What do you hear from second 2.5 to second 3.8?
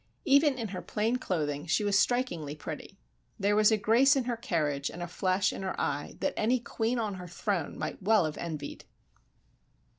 pretty. There was a